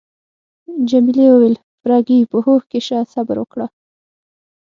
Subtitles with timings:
[0.89, 3.65] جميلې وويل: فرګي، په هوښ کي شه، صبر وکړه.